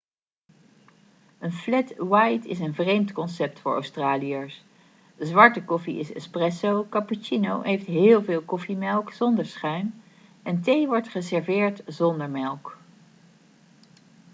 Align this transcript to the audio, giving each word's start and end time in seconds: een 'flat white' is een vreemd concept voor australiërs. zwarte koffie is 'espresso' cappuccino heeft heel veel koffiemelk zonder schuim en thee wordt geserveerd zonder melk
een 1.39 1.51
'flat 1.51 1.93
white' 1.97 2.45
is 2.47 2.59
een 2.59 2.73
vreemd 2.73 3.11
concept 3.11 3.59
voor 3.59 3.73
australiërs. 3.73 4.63
zwarte 5.19 5.63
koffie 5.63 5.99
is 5.99 6.13
'espresso' 6.13 6.87
cappuccino 6.89 7.61
heeft 7.61 7.85
heel 7.85 8.23
veel 8.23 8.41
koffiemelk 8.41 9.11
zonder 9.11 9.45
schuim 9.45 10.01
en 10.43 10.61
thee 10.61 10.87
wordt 10.87 11.07
geserveerd 11.07 11.81
zonder 11.85 12.29
melk 12.29 12.77